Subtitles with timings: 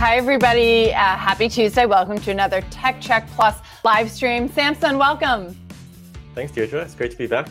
[0.00, 0.94] Hi, everybody.
[0.94, 1.84] Uh, happy Tuesday.
[1.84, 4.48] Welcome to another Tech Check Plus live stream.
[4.48, 5.54] Samson, welcome.
[6.34, 6.80] Thanks, Deirdre.
[6.80, 7.50] It's great to be back.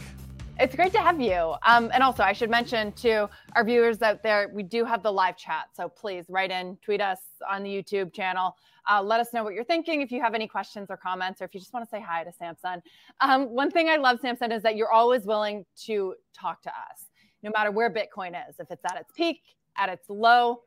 [0.60, 1.54] It's great to have you.
[1.64, 5.12] Um, and also, I should mention to our viewers out there, we do have the
[5.12, 5.66] live chat.
[5.76, 8.56] So please write in, tweet us on the YouTube channel.
[8.90, 11.46] Uh, let us know what you're thinking if you have any questions or comments, or
[11.46, 12.82] if you just want to say hi to Samson.
[13.22, 17.10] Um, one thing I love, Samson, is that you're always willing to talk to us,
[17.44, 19.42] no matter where Bitcoin is, if it's at its peak,
[19.78, 20.62] at its low.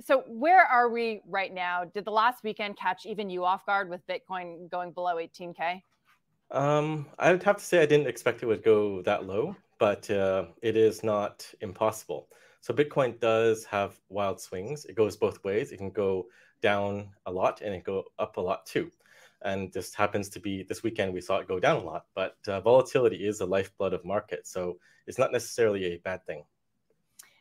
[0.00, 1.84] So, where are we right now?
[1.84, 5.82] Did the last weekend catch even you off guard with Bitcoin going below 18K?
[6.50, 10.08] Um, I would have to say I didn't expect it would go that low, but
[10.10, 12.28] uh, it is not impossible.
[12.60, 14.84] So Bitcoin does have wild swings.
[14.84, 15.72] It goes both ways.
[15.72, 16.26] It can go
[16.60, 18.90] down a lot and it go up a lot too.
[19.42, 22.06] And this happens to be this weekend we saw it go down a lot.
[22.14, 26.44] But uh, volatility is the lifeblood of markets, so it's not necessarily a bad thing.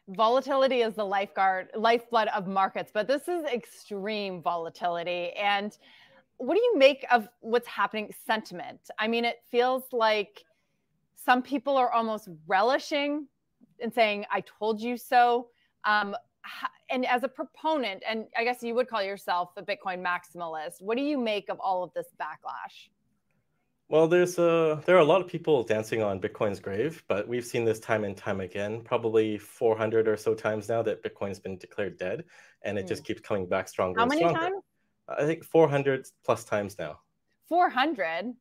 [0.09, 5.31] Volatility is the lifeguard lifeblood of markets, but this is extreme volatility.
[5.33, 5.77] And
[6.37, 8.79] what do you make of what's happening sentiment?
[8.99, 10.45] I mean it feels like
[11.15, 13.27] some people are almost relishing
[13.81, 15.49] and saying i told you so.
[15.83, 16.15] Um,
[16.89, 20.97] and as a proponent and i guess you would call yourself a bitcoin maximalist what
[20.97, 22.89] do you make of all of this backlash
[23.89, 27.45] well there's a there are a lot of people dancing on bitcoin's grave but we've
[27.45, 31.57] seen this time and time again probably 400 or so times now that bitcoin's been
[31.57, 32.23] declared dead
[32.63, 32.89] and it mm.
[32.89, 34.39] just keeps coming back stronger how many stronger.
[34.39, 34.63] times
[35.07, 36.99] I think 400 plus times now.
[37.47, 38.33] 400?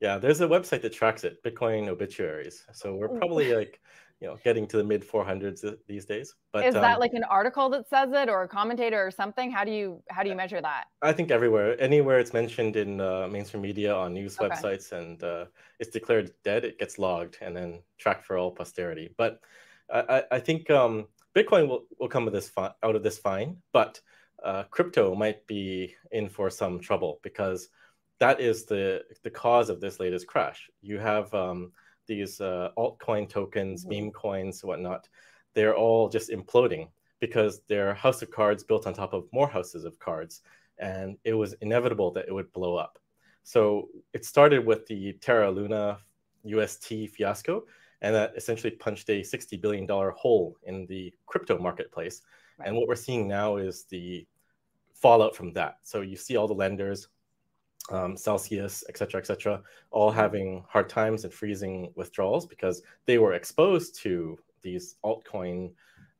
[0.00, 2.64] Yeah, there's a website that tracks it, Bitcoin obituaries.
[2.72, 3.80] So we're probably like,
[4.22, 6.36] you know, getting to the mid 400s these days.
[6.52, 9.50] But is that um, like an article that says it, or a commentator, or something?
[9.50, 10.84] How do you how do you measure that?
[11.02, 14.48] I think everywhere, anywhere it's mentioned in uh, mainstream media, on news okay.
[14.48, 15.46] websites, and uh,
[15.80, 19.12] it's declared dead, it gets logged and then tracked for all posterity.
[19.18, 19.40] But
[19.92, 23.56] I, I think um, Bitcoin will, will come of this fi- out of this fine,
[23.72, 24.00] but
[24.44, 27.68] uh, crypto might be in for some trouble because
[28.20, 30.70] that is the the cause of this latest crash.
[30.80, 31.72] You have um,
[32.06, 34.04] these uh, altcoin tokens, mm-hmm.
[34.04, 35.08] meme coins, whatnot.
[35.54, 36.88] They're all just imploding
[37.20, 40.42] because they're house of cards built on top of more houses of cards,
[40.78, 42.98] and it was inevitable that it would blow up.
[43.44, 45.98] So it started with the Terra Luna
[46.44, 47.64] UST fiasco,
[48.00, 52.22] and that essentially punched a $60 billion hole in the crypto marketplace.
[52.58, 52.68] Right.
[52.68, 54.26] And what we're seeing now is the
[54.94, 55.78] fallout from that.
[55.82, 57.08] So you see all the lenders,
[57.90, 59.60] um, Celsius, et cetera, et cetera,
[59.90, 60.20] all mm-hmm.
[60.20, 65.72] having hard times and freezing withdrawals because they were exposed to these altcoin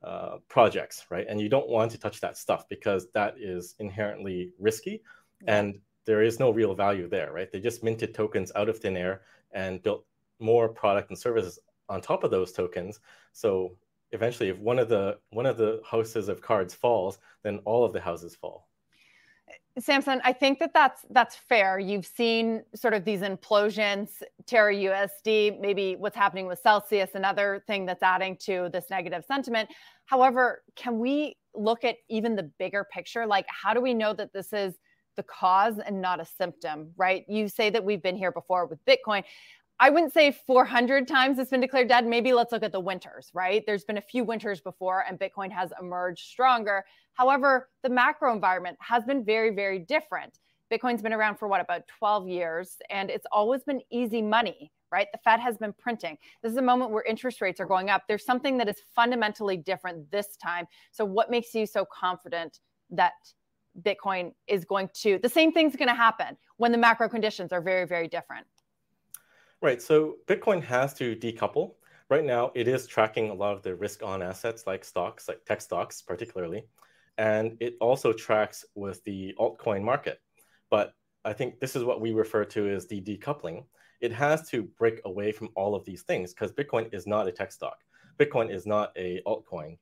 [0.02, 1.26] uh, projects, right?
[1.28, 5.02] And you don't want to touch that stuff because that is inherently risky
[5.46, 7.50] and there is no real value there, right?
[7.50, 10.04] They just minted tokens out of thin air and built
[10.40, 12.98] more product and services on top of those tokens.
[13.32, 13.76] So
[14.10, 17.92] eventually if one of the one of the houses of cards falls, then all of
[17.92, 18.68] the houses fall.
[19.78, 21.78] Samson, I think that that's that's fair.
[21.78, 27.86] You've seen sort of these implosions, Terra USD, maybe what's happening with Celsius, another thing
[27.86, 29.70] that's adding to this negative sentiment.
[30.04, 33.26] However, can we look at even the bigger picture?
[33.26, 34.74] Like, how do we know that this is
[35.16, 37.24] the cause and not a symptom, right?
[37.28, 39.24] You say that we've been here before with Bitcoin.
[39.82, 42.06] I wouldn't say 400 times it's been declared dead.
[42.06, 43.64] Maybe let's look at the winters, right?
[43.66, 46.84] There's been a few winters before and Bitcoin has emerged stronger.
[47.14, 50.38] However, the macro environment has been very, very different.
[50.72, 55.08] Bitcoin's been around for what, about 12 years, and it's always been easy money, right?
[55.10, 56.16] The Fed has been printing.
[56.44, 58.04] This is a moment where interest rates are going up.
[58.06, 60.66] There's something that is fundamentally different this time.
[60.92, 62.60] So, what makes you so confident
[62.90, 63.14] that
[63.82, 67.60] Bitcoin is going to, the same thing's going to happen when the macro conditions are
[67.60, 68.46] very, very different?
[69.62, 69.80] Right.
[69.80, 71.74] So Bitcoin has to decouple.
[72.10, 75.44] Right now, it is tracking a lot of the risk on assets like stocks, like
[75.44, 76.64] tech stocks, particularly.
[77.16, 80.18] And it also tracks with the altcoin market.
[80.68, 80.94] But
[81.24, 83.64] I think this is what we refer to as the decoupling.
[84.00, 87.32] It has to break away from all of these things because Bitcoin is not a
[87.32, 87.76] tech stock.
[88.18, 89.78] Bitcoin is not a altcoin.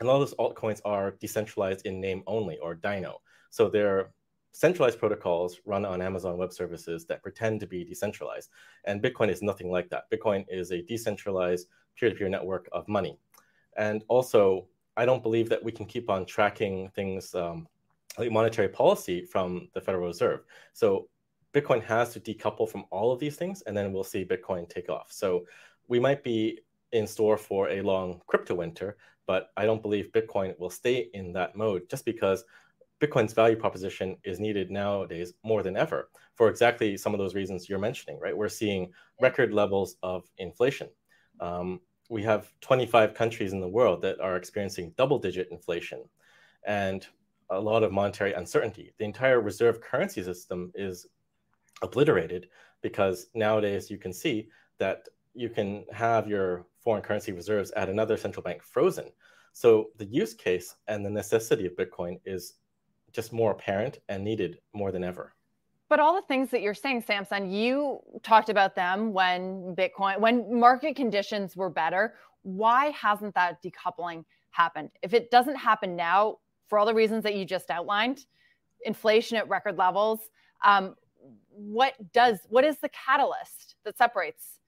[0.00, 3.22] And all those altcoins are decentralized in name only or DINO.
[3.48, 4.10] So they're
[4.54, 8.50] centralized protocols run on Amazon Web Services that pretend to be decentralized.
[8.84, 10.08] And Bitcoin is nothing like that.
[10.12, 11.66] Bitcoin is a decentralized
[11.96, 13.18] peer to peer network of money.
[13.76, 17.66] And also, I don't believe that we can keep on tracking things um,
[18.16, 20.44] monetary policy from the Federal Reserve.
[20.72, 21.08] So
[21.52, 24.88] Bitcoin has to decouple from all of these things, and then we'll see Bitcoin take
[24.88, 25.10] off.
[25.10, 25.46] So
[25.88, 26.60] we might be
[26.92, 31.32] in store for a long crypto winter, but I don't believe Bitcoin will stay in
[31.32, 32.44] that mode just because
[33.00, 37.68] Bitcoin's value proposition is needed nowadays more than ever for exactly some of those reasons
[37.68, 38.36] you're mentioning, right?
[38.36, 40.88] We're seeing record levels of inflation.
[41.40, 46.04] Um, we have 25 countries in the world that are experiencing double digit inflation
[46.66, 47.06] and
[47.50, 48.92] a lot of monetary uncertainty.
[48.98, 51.06] The entire reserve currency system is
[51.82, 52.48] obliterated
[52.82, 54.48] because nowadays you can see
[54.78, 59.10] that you can have your foreign currency reserves at another central bank frozen.
[59.52, 62.54] So the use case and the necessity of Bitcoin is
[63.14, 65.32] just more apparent and needed more than ever.
[65.88, 70.58] But all the things that you're saying, Samson, you talked about them when Bitcoin, when
[70.58, 72.14] market conditions were better.
[72.42, 74.90] Why hasn't that decoupling happened?
[75.02, 76.38] If it doesn't happen now,
[76.68, 78.26] for all the reasons that you just outlined,
[78.84, 80.20] inflation at record levels,
[80.64, 80.96] um,
[81.50, 84.58] what does what is the catalyst that separates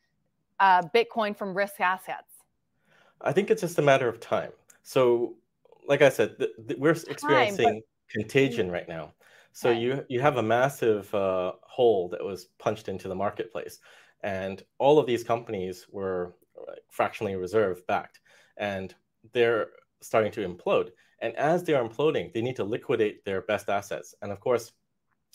[0.61, 2.31] uh, Bitcoin from risk assets?
[3.21, 4.53] I think it's just a matter of time.
[4.83, 5.35] So,
[5.89, 7.81] like I said, th- th- we're experiencing time.
[8.11, 9.13] Contagion right now.
[9.53, 9.81] So right.
[9.81, 13.79] you you have a massive uh, hole that was punched into the marketplace,
[14.23, 16.35] and all of these companies were
[16.91, 18.21] fractionally reserve backed,
[18.57, 18.95] and
[19.33, 19.69] they're
[20.01, 20.91] starting to implode.
[21.21, 24.15] And as they are imploding, they need to liquidate their best assets.
[24.21, 24.73] And of course,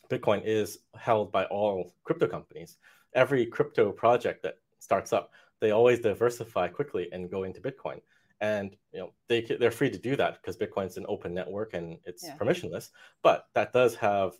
[0.09, 2.77] Bitcoin is held by all crypto companies.
[3.13, 8.01] Every crypto project that starts up, they always diversify quickly and go into Bitcoin
[8.41, 11.97] and you know they they're free to do that because Bitcoin's an open network and
[12.05, 12.35] it's yeah.
[12.35, 12.89] permissionless.
[13.23, 14.33] But that does have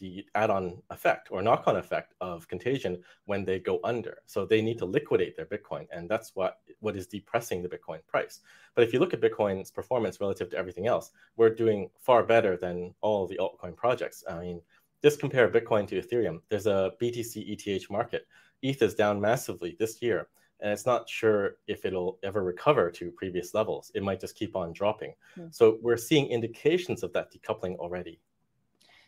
[0.00, 4.22] the add-on effect or knock-on effect of contagion when they go under.
[4.24, 8.04] So they need to liquidate their Bitcoin, and that's what what is depressing the Bitcoin
[8.06, 8.40] price.
[8.74, 12.56] But if you look at Bitcoin's performance relative to everything else, we're doing far better
[12.56, 14.24] than all the altcoin projects.
[14.28, 14.62] I mean,
[15.02, 16.40] just compare Bitcoin to Ethereum.
[16.48, 18.26] There's a BTC ETH market.
[18.62, 20.28] ETH is down massively this year
[20.62, 23.90] and it's not sure if it'll ever recover to previous levels.
[23.94, 25.12] It might just keep on dropping.
[25.36, 25.54] Mm.
[25.54, 28.20] So we're seeing indications of that decoupling already.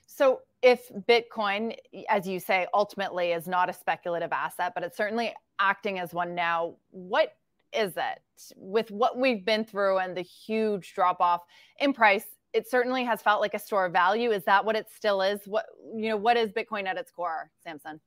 [0.06, 1.77] So if Bitcoin,
[2.09, 6.35] as you say, ultimately is not a speculative asset, but it's certainly acting as one
[6.35, 7.37] now, what
[7.73, 8.21] is it?
[8.57, 11.43] With what we've been through and the huge drop off
[11.79, 14.31] in price, it certainly has felt like a store of value.
[14.31, 15.41] Is that what it still is?
[15.47, 18.00] What you know, what is Bitcoin at its core, Samson?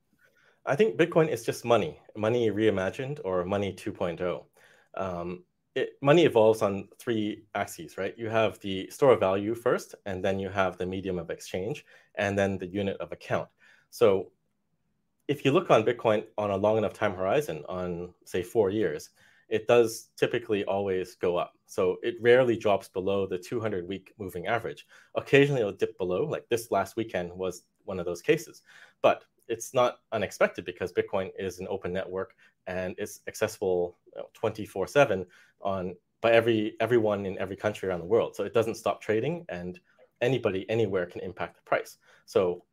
[0.68, 4.44] I think Bitcoin is just money, money reimagined or money 2.0.
[4.94, 5.44] Um,
[5.74, 8.14] it, money evolves on three axes, right?
[8.18, 11.86] You have the store of value first, and then you have the medium of exchange,
[12.16, 13.48] and then the unit of account.
[13.88, 14.30] So
[15.26, 19.08] if you look on Bitcoin on a long enough time horizon, on say four years,
[19.48, 21.54] it does typically always go up.
[21.64, 24.86] So it rarely drops below the 200 week moving average.
[25.14, 28.60] Occasionally it'll dip below, like this last weekend was one of those cases.
[29.00, 32.34] But it's not unexpected because Bitcoin is an open network
[32.66, 33.96] and it's accessible
[34.34, 35.26] 24 7
[35.62, 38.34] on by every everyone in every country around the world.
[38.36, 39.78] So it doesn't stop trading and
[40.20, 41.98] anybody anywhere can impact the price.
[42.26, 42.64] So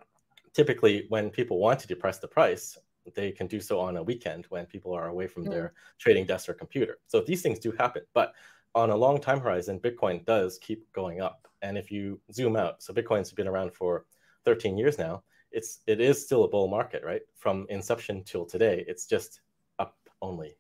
[0.54, 2.78] typically when people want to depress the price,
[3.14, 5.52] they can do so on a weekend when people are away from mm.
[5.52, 6.98] their trading desk or computer.
[7.08, 8.02] So these things do happen.
[8.14, 8.34] But
[8.74, 11.48] on a long time horizon, Bitcoin does keep going up.
[11.62, 14.06] And if you zoom out, so Bitcoin's been around for
[14.44, 15.24] 13 years now
[15.56, 17.22] it's it is still a bull market, right?
[17.36, 19.42] From inception till today, it's just
[19.80, 20.58] up only.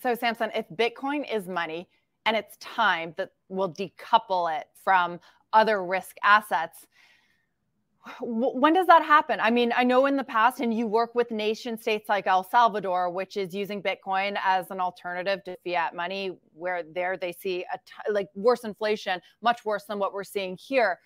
[0.00, 1.88] So, Samson, if Bitcoin is money
[2.26, 5.18] and it's time that will decouple it from
[5.52, 6.86] other risk assets,
[8.22, 9.40] when does that happen?
[9.40, 12.44] I mean, I know in the past, and you work with nation states like El
[12.44, 17.64] Salvador, which is using Bitcoin as an alternative to fiat money, where there they see
[17.74, 21.00] a t- like worse inflation, much worse than what we're seeing here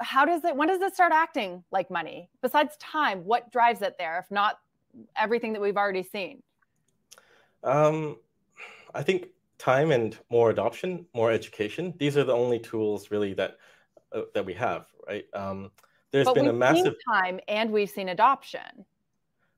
[0.00, 2.28] how does it when does it start acting like money?
[2.42, 4.58] Besides time what drives it there if not
[5.16, 6.42] everything that we've already seen?
[7.64, 8.18] Um,
[8.94, 13.56] i think time and more adoption more education these are the only tools really that
[14.12, 15.24] uh, that we have right?
[15.32, 15.70] Um,
[16.12, 18.84] there's but been a massive time and we've seen adoption.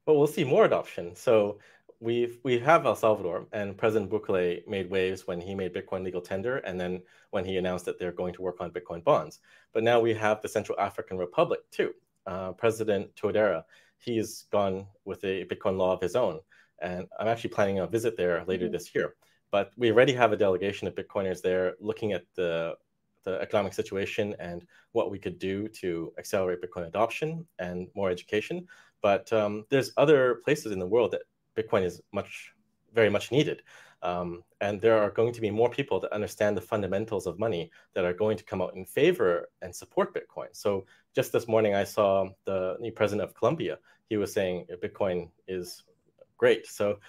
[0.06, 1.14] But we'll see more adoption.
[1.14, 1.58] So
[2.00, 6.20] we've we have El Salvador, and President Bukele made waves when he made Bitcoin legal
[6.20, 9.40] tender, and then when he announced that they're going to work on Bitcoin bonds.
[9.72, 11.92] But now we have the Central African Republic too.
[12.26, 13.64] Uh, President Touadera,
[13.98, 16.40] he's gone with a Bitcoin law of his own,
[16.80, 18.72] and I'm actually planning a visit there later mm-hmm.
[18.72, 19.14] this year.
[19.50, 22.76] But we already have a delegation of Bitcoiners there looking at the
[23.24, 28.66] the economic situation and what we could do to accelerate Bitcoin adoption and more education.
[29.02, 31.22] But um, there's other places in the world that
[31.58, 32.52] Bitcoin is much,
[32.94, 33.62] very much needed.
[34.02, 37.70] Um, and there are going to be more people that understand the fundamentals of money
[37.94, 40.48] that are going to come out in favor and support Bitcoin.
[40.52, 43.78] So just this morning, I saw the new president of Colombia.
[44.08, 45.82] He was saying Bitcoin is
[46.36, 46.66] great.
[46.66, 47.00] So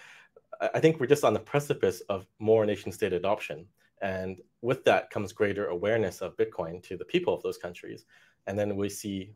[0.61, 3.67] I think we're just on the precipice of more nation state adoption.
[4.01, 8.05] And with that comes greater awareness of Bitcoin to the people of those countries.
[8.47, 9.33] And then we see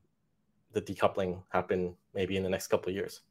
[0.72, 3.22] the decoupling happen maybe in the next couple of years.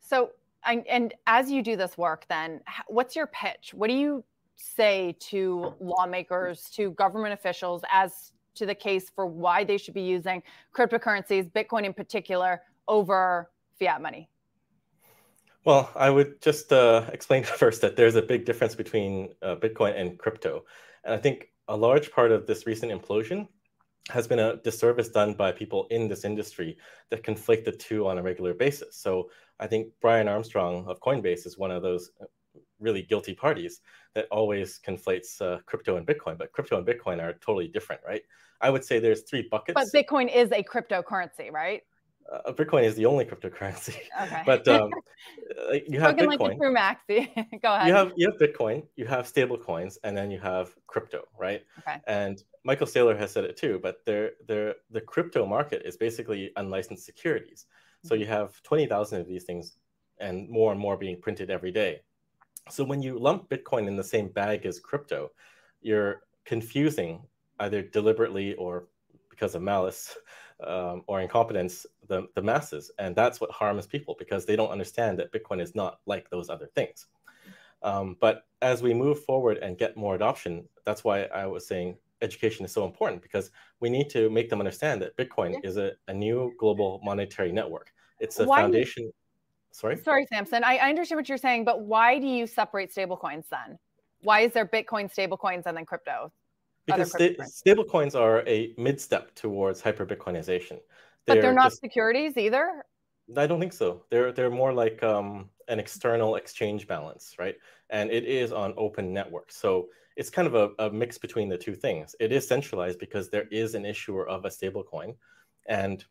[0.00, 0.30] So,
[0.64, 3.72] and, and as you do this work, then what's your pitch?
[3.74, 4.24] What do you
[4.56, 10.02] say to lawmakers, to government officials, as to the case for why they should be
[10.02, 10.42] using
[10.74, 14.28] cryptocurrencies, Bitcoin in particular, over fiat money?
[15.64, 19.98] Well, I would just uh, explain first that there's a big difference between uh, Bitcoin
[19.98, 20.64] and crypto.
[21.04, 23.48] And I think a large part of this recent implosion
[24.08, 26.76] has been a disservice done by people in this industry
[27.10, 28.96] that conflate the two on a regular basis.
[28.96, 32.24] So I think Brian Armstrong of Coinbase is one of those uh,
[32.80, 33.80] really guilty parties
[34.14, 36.38] that always conflates uh, crypto and Bitcoin.
[36.38, 38.22] But crypto and Bitcoin are totally different, right?
[38.60, 39.74] I would say there's three buckets.
[39.74, 41.82] But Bitcoin is a cryptocurrency, right?
[42.30, 43.96] Uh, Bitcoin is the only cryptocurrency.
[44.20, 44.42] Okay.
[44.46, 44.90] but um,
[45.70, 46.58] uh, you have Bitcoin.
[46.58, 47.60] like maxi.
[47.62, 47.88] Go ahead.
[47.88, 51.62] You have you have Bitcoin, you have stable coins, and then you have crypto, right?
[51.80, 51.98] Okay.
[52.06, 56.50] And Michael Saylor has said it too, but they're, they're, the crypto market is basically
[56.56, 57.66] unlicensed securities.
[58.04, 59.78] So you have 20,000 of these things
[60.20, 62.00] and more and more being printed every day.
[62.70, 65.30] So when you lump Bitcoin in the same bag as crypto,
[65.80, 67.22] you're confusing
[67.60, 68.88] either deliberately or
[69.30, 70.16] because of malice
[70.66, 72.90] um, or incompetence the, the masses.
[72.98, 76.50] And that's what harms people because they don't understand that Bitcoin is not like those
[76.50, 77.06] other things.
[77.82, 81.96] Um, but as we move forward and get more adoption, that's why I was saying
[82.22, 83.50] education is so important because
[83.80, 85.68] we need to make them understand that Bitcoin yeah.
[85.68, 87.92] is a, a new global monetary network.
[88.18, 89.04] It's a why foundation.
[89.04, 89.12] You,
[89.70, 89.96] sorry?
[89.98, 90.64] Sorry, Samson.
[90.64, 93.78] I, I understand what you're saying, but why do you separate stablecoins then?
[94.22, 96.32] Why is there Bitcoin stablecoins and then crypto?
[96.88, 100.78] Because sta- stablecoins are a mid step towards hyper Bitcoinization.
[101.26, 102.84] But they're, they're not just, securities either.
[103.36, 104.04] I don't think so.
[104.10, 107.56] They're they're more like um, an external exchange balance, right?
[107.90, 111.58] And it is on open networks, so it's kind of a, a mix between the
[111.58, 112.16] two things.
[112.18, 115.14] It is centralized because there is an issuer of a stablecoin,
[115.68, 116.04] and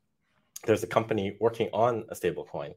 [0.66, 2.74] there's a company working on a stablecoin,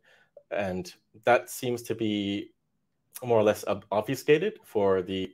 [0.50, 0.92] and
[1.25, 2.50] that seems to be
[3.23, 5.30] more or less obfuscated for the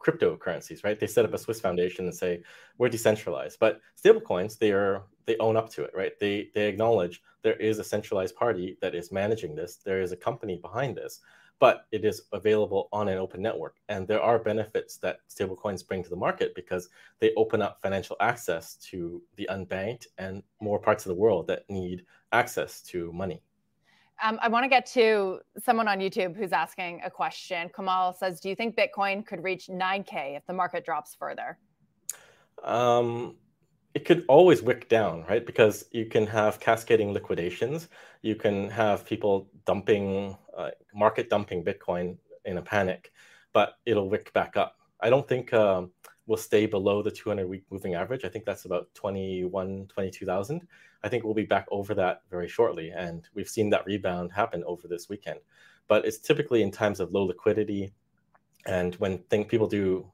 [0.00, 0.98] cryptocurrencies, right?
[0.98, 2.42] They set up a Swiss foundation and say
[2.78, 3.58] we're decentralized.
[3.60, 6.18] But stablecoins, they are they own up to it, right?
[6.18, 9.76] They they acknowledge there is a centralized party that is managing this.
[9.76, 11.20] There is a company behind this,
[11.58, 13.76] but it is available on an open network.
[13.88, 16.88] And there are benefits that stablecoins bring to the market because
[17.20, 21.68] they open up financial access to the unbanked and more parts of the world that
[21.68, 23.42] need access to money.
[24.22, 27.70] Um, I want to get to someone on YouTube who's asking a question.
[27.74, 31.58] Kamal says, "Do you think Bitcoin could reach 9K if the market drops further?"
[32.62, 33.36] Um,
[33.94, 35.44] it could always wick down, right?
[35.44, 37.88] Because you can have cascading liquidations.
[38.22, 43.12] You can have people dumping, uh, market dumping Bitcoin in a panic,
[43.52, 44.76] but it'll wick back up.
[45.00, 45.90] I don't think um,
[46.30, 48.24] we'll stay below the 200 week moving average.
[48.24, 50.64] I think that's about 21, 22,000.
[51.02, 52.92] I think we'll be back over that very shortly.
[52.92, 55.40] And we've seen that rebound happen over this weekend.
[55.88, 57.92] But it's typically in times of low liquidity
[58.64, 60.06] and when think people do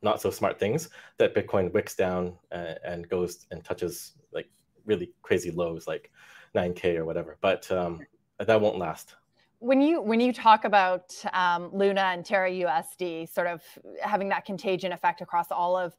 [0.00, 4.48] not so smart things that Bitcoin wicks down uh, and goes and touches like
[4.86, 6.12] really crazy lows like
[6.54, 7.36] 9K or whatever.
[7.40, 8.06] But um,
[8.38, 9.16] that won't last
[9.64, 13.62] when you when you talk about um, Luna and Terra USD sort of
[14.02, 15.94] having that contagion effect across all of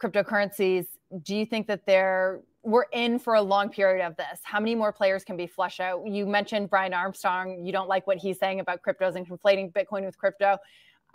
[0.00, 0.86] cryptocurrencies,
[1.24, 4.38] do you think that they're we're in for a long period of this?
[4.44, 6.06] How many more players can be flushed out?
[6.06, 7.64] You mentioned Brian Armstrong.
[7.64, 10.56] You don't like what he's saying about cryptos and conflating Bitcoin with crypto.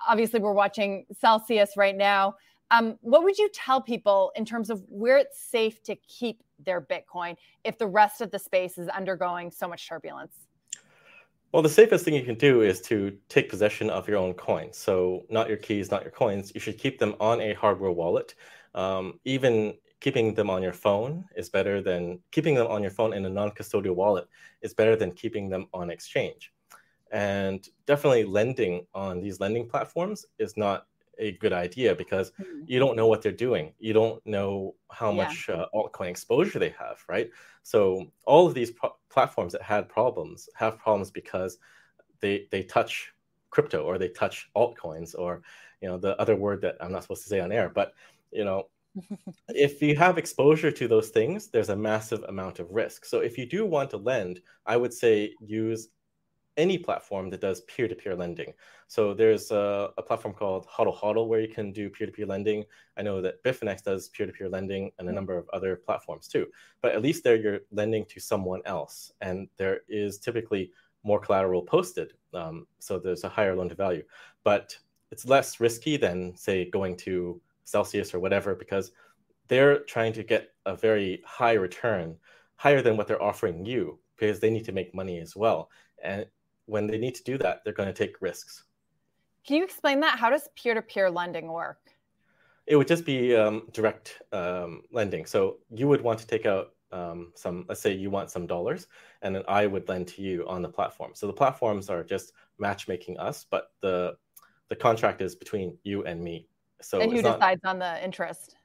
[0.05, 2.35] Obviously, we're watching Celsius right now.
[2.71, 6.81] Um, what would you tell people in terms of where it's safe to keep their
[6.81, 10.45] Bitcoin if the rest of the space is undergoing so much turbulence?
[11.51, 14.77] Well, the safest thing you can do is to take possession of your own coins.
[14.77, 16.51] So, not your keys, not your coins.
[16.53, 18.35] You should keep them on a hardware wallet.
[18.73, 23.13] Um, even keeping them on your phone is better than keeping them on your phone
[23.13, 24.27] in a non custodial wallet
[24.61, 26.51] is better than keeping them on exchange.
[27.11, 30.87] And definitely lending on these lending platforms is not
[31.19, 32.61] a good idea because mm-hmm.
[32.65, 33.73] you don't know what they're doing.
[33.79, 35.23] You don't know how yeah.
[35.23, 37.29] much uh, altcoin exposure they have, right?
[37.63, 41.57] So all of these pro- platforms that had problems have problems because
[42.19, 43.13] they they touch
[43.49, 45.41] crypto or they touch altcoins or
[45.81, 47.93] you know the other word that I'm not supposed to say on air, but
[48.31, 48.67] you know
[49.49, 53.05] if you have exposure to those things, there's a massive amount of risk.
[53.05, 55.89] So if you do want to lend, I would say use
[56.57, 58.53] any platform that does peer-to-peer lending.
[58.87, 62.63] So there's a, a platform called Hodl Hodl where you can do peer-to-peer lending.
[62.97, 65.15] I know that Bitfinex does peer-to-peer lending and a mm-hmm.
[65.15, 66.47] number of other platforms too.
[66.81, 70.71] But at least there you're lending to someone else, and there is typically
[71.03, 74.03] more collateral posted, um, so there's a higher loan to value.
[74.43, 74.77] But
[75.11, 78.91] it's less risky than say going to Celsius or whatever because
[79.47, 82.15] they're trying to get a very high return,
[82.55, 85.69] higher than what they're offering you because they need to make money as well.
[86.03, 86.25] And
[86.65, 88.63] when they need to do that, they're going to take risks.
[89.45, 90.17] Can you explain that?
[90.17, 91.79] How does peer to peer lending work?
[92.65, 95.25] It would just be um, direct um, lending.
[95.25, 98.87] So you would want to take out um, some, let's say you want some dollars,
[99.21, 101.11] and then I would lend to you on the platform.
[101.13, 104.15] So the platforms are just matchmaking us, but the
[104.69, 106.47] the contract is between you and me.
[106.81, 108.55] So and who decides not, on the interest?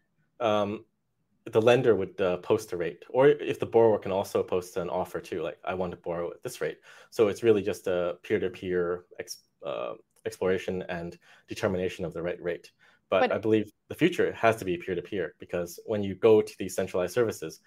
[1.46, 4.90] The lender would uh, post a rate, or if the borrower can also post an
[4.90, 6.78] offer too, like I want to borrow at this rate.
[7.10, 9.94] So it's really just a peer-to-peer ex, uh,
[10.26, 11.18] exploration and
[11.48, 12.72] determination of the right rate.
[13.08, 16.58] But, but I believe the future has to be peer-to-peer because when you go to
[16.58, 17.60] these centralized services,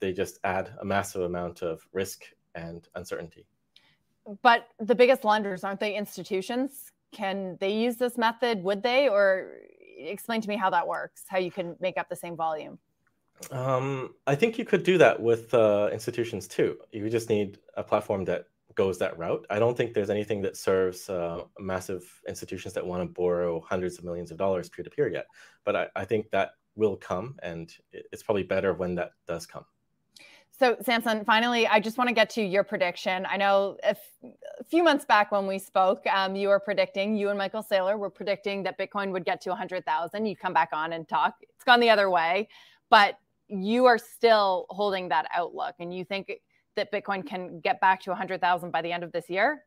[0.00, 3.44] they just add a massive amount of risk and uncertainty.
[4.42, 6.92] But the biggest lenders aren't they institutions?
[7.12, 8.62] Can they use this method?
[8.62, 9.52] Would they, or
[9.98, 11.22] explain to me how that works?
[11.28, 12.78] How you can make up the same volume?
[13.50, 16.78] Um, I think you could do that with uh, institutions too.
[16.92, 19.44] You just need a platform that goes that route.
[19.50, 23.98] I don't think there's anything that serves uh, massive institutions that want to borrow hundreds
[23.98, 25.26] of millions of dollars peer to peer yet.
[25.64, 29.64] But I, I, think that will come, and it's probably better when that does come.
[30.58, 33.26] So, Samson, finally, I just want to get to your prediction.
[33.28, 33.96] I know a,
[34.68, 38.10] few months back when we spoke, um, you were predicting, you and Michael Saylor were
[38.10, 40.26] predicting that Bitcoin would get to 100,000.
[40.26, 41.34] You come back on and talk.
[41.42, 42.48] It's gone the other way.
[42.88, 46.30] But you are still holding that outlook and you think
[46.76, 49.64] that Bitcoin can get back to 100,000 by the end of this year?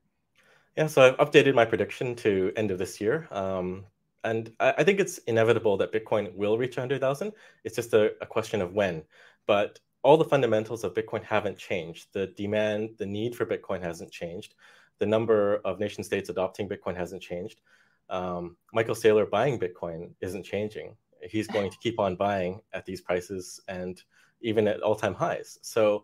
[0.78, 3.28] Yeah, so I've updated my prediction to end of this year.
[3.32, 3.86] Um,
[4.24, 7.32] and I, I, think it's inevitable that Bitcoin will reach 100,000.
[7.64, 9.04] It's just a, a question of when.
[9.48, 12.08] But all the fundamentals of Bitcoin haven't changed.
[12.14, 14.56] The demand, the need for Bitcoin hasn't changed.
[15.00, 17.62] The number of nation states adopting Bitcoin hasn't changed.
[18.10, 23.02] Um, Michael Saylor buying Bitcoin isn't changing he's going to keep on buying at these
[23.02, 24.04] prices and
[24.42, 25.60] even at all-time highs.
[25.62, 26.04] So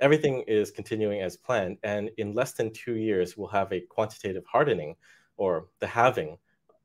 [0.00, 4.44] everything is continuing as planned, and in less than two years, we'll have a quantitative
[4.46, 4.96] hardening,
[5.36, 6.36] or the halving,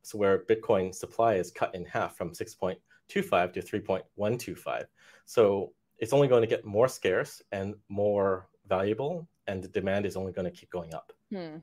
[0.03, 4.83] so where Bitcoin supply is cut in half from 6.25 to 3.125.
[5.25, 10.15] So it's only going to get more scarce and more valuable, and the demand is
[10.15, 11.11] only going to keep going up.
[11.31, 11.57] Hmm.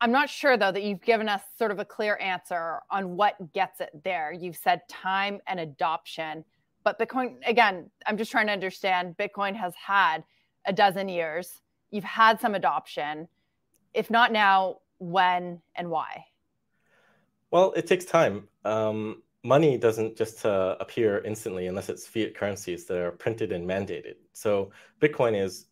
[0.00, 3.52] I'm not sure though that you've given us sort of a clear answer on what
[3.52, 4.32] gets it there.
[4.32, 6.44] You've said time and adoption,
[6.82, 10.24] but Bitcoin again, I'm just trying to understand Bitcoin has had
[10.66, 11.60] a dozen years.
[11.90, 13.28] You've had some adoption.
[13.92, 16.24] If not now, when and why?
[17.50, 18.48] Well, it takes time.
[18.64, 23.68] Um, money doesn't just uh, appear instantly unless it's fiat currencies that are printed and
[23.68, 24.14] mandated.
[24.32, 25.66] So Bitcoin is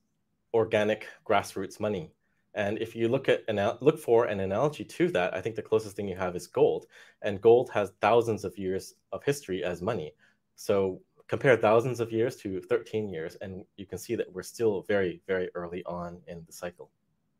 [0.54, 2.12] organic grassroots money.
[2.54, 3.48] And if you look at
[3.80, 6.86] look for an analogy to that, I think the closest thing you have is gold,
[7.22, 10.12] and gold has thousands of years of history as money.
[10.56, 14.82] So compare thousands of years to 13 years, and you can see that we're still
[14.82, 16.90] very, very early on in the cycle.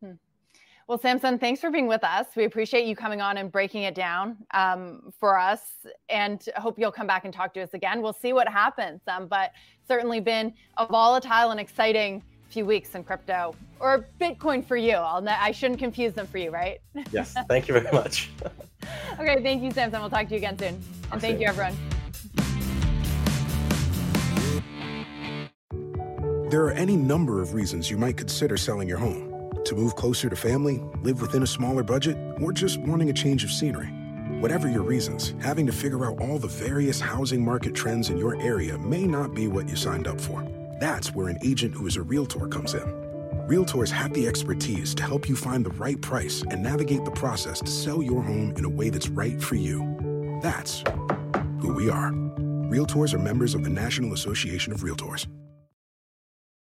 [0.02, 0.12] Hmm.
[0.88, 2.26] Well, Samson, thanks for being with us.
[2.34, 5.60] We appreciate you coming on and breaking it down um, for us,
[6.08, 8.02] and hope you'll come back and talk to us again.
[8.02, 9.52] We'll see what happens, um, but
[9.86, 12.22] certainly been a volatile and exciting
[12.52, 14.92] few weeks in crypto or Bitcoin for you.
[14.92, 16.80] I'll I shouldn't confuse them for you, right?
[17.10, 17.34] Yes.
[17.48, 18.30] Thank you very much.
[19.18, 19.42] okay.
[19.42, 20.00] Thank you, Samson.
[20.00, 20.80] We'll talk to you again soon.
[21.10, 21.76] And thank you, everyone.
[26.50, 30.28] There are any number of reasons you might consider selling your home to move closer
[30.28, 33.88] to family, live within a smaller budget, or just wanting a change of scenery.
[34.40, 38.40] Whatever your reasons, having to figure out all the various housing market trends in your
[38.40, 40.46] area may not be what you signed up for.
[40.82, 42.80] That's where an agent who is a realtor comes in.
[43.46, 47.60] Realtors have the expertise to help you find the right price and navigate the process
[47.60, 50.40] to sell your home in a way that's right for you.
[50.42, 50.82] That's
[51.60, 52.10] who we are.
[52.10, 55.28] Realtors are members of the National Association of Realtors.